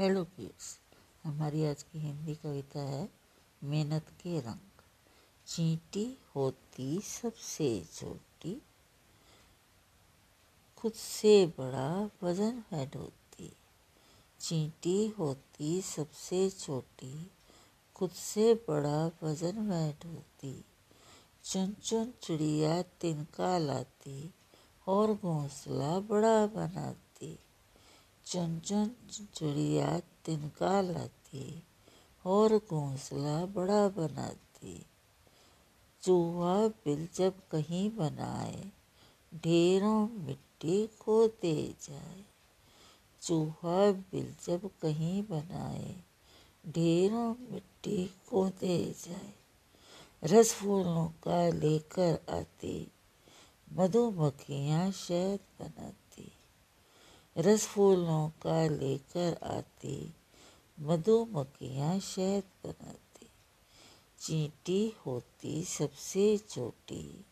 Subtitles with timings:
[0.00, 0.78] Hello kids,
[1.24, 3.08] हमारी आज की हिंदी कविता है,
[3.64, 4.82] मेहनत के रंग।
[5.46, 8.62] चींटी होती सबसे छोटी,
[10.76, 13.52] खुद से बड़ा वज़न है ढोती
[14.40, 17.30] चींटी होती सबसे छोटी,
[17.94, 20.64] खुद से बड़ा वज़न वह ढोती
[21.44, 24.34] चुन चुन चिड़िया तिनका लाती
[24.88, 27.38] और घोंसला बड़ा बनाती।
[28.30, 28.90] चुन चुन
[29.34, 31.62] चिड़िया तिनका लाती
[32.26, 34.86] और घोंसला बड़ा बनाती।
[36.02, 38.72] चूहा बिल जब कहीं बनाए,
[39.34, 42.24] ढेरों मिट्टी खोते जाए।
[43.22, 45.96] चूहा बिल जब कहीं बनाए,
[46.66, 49.32] ढेरों मिट्टी खोते जाए।
[50.24, 52.92] रस फूलों का लेकर आती,
[53.72, 56.07] मधुमक्खियाँ शहद बनाती।
[57.38, 60.14] रस फूलों का लेकर आती,
[60.80, 63.26] मधुमक्खियाँ शहद बनाती।
[64.20, 67.24] चींटी होती सबसे छोटी,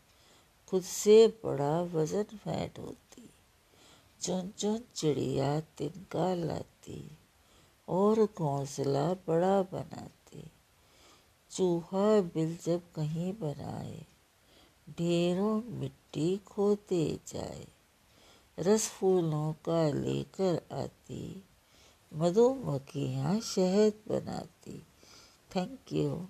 [0.67, 3.29] खुद से बड़ा वज़न फैट होती।
[4.21, 7.17] चुन चुन चिड़िया तिनका लाती
[7.87, 10.51] और घोंसला बड़ा बनाती।
[11.51, 14.05] चूहा बिल जब कहीं बनाए,
[14.89, 17.67] ढेरों मिट्टी खोते जाए।
[18.59, 21.43] रस फूलों का लेकर आती
[22.13, 24.85] मधुमक्खियाँ शहद बनाती।
[25.55, 26.27] Thank you